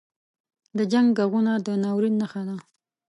•د 0.77 0.79
جنګ 0.91 1.07
ږغونه 1.17 1.53
د 1.65 1.67
ناورین 1.83 2.15
نښه 2.21 2.41
ده. 2.47 2.57